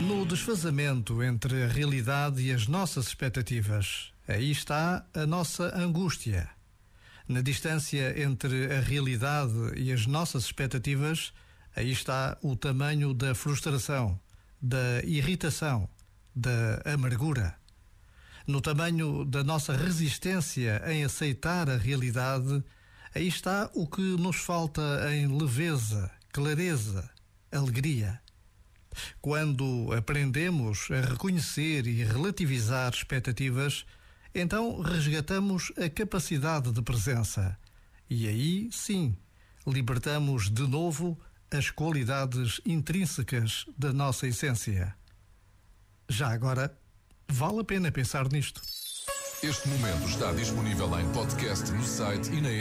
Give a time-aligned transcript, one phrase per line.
[0.00, 6.48] No desfazamento entre a realidade e as nossas expectativas, aí está a nossa angústia.
[7.26, 11.32] Na distância entre a realidade e as nossas expectativas,
[11.74, 14.18] aí está o tamanho da frustração,
[14.60, 15.88] da irritação,
[16.34, 17.54] da amargura.
[18.46, 22.62] No tamanho da nossa resistência em aceitar a realidade,
[23.14, 24.82] aí está o que nos falta
[25.14, 27.10] em leveza, clareza,
[27.50, 28.20] alegria.
[29.20, 33.84] Quando aprendemos a reconhecer e relativizar expectativas,
[34.34, 37.56] então resgatamos a capacidade de presença.
[38.08, 39.16] E aí, sim,
[39.66, 41.18] libertamos de novo
[41.50, 44.94] as qualidades intrínsecas da nossa essência.
[46.08, 46.76] Já agora,
[47.28, 48.60] vale a pena pensar nisto.
[49.42, 52.60] Este momento está disponível em podcast no site e na app.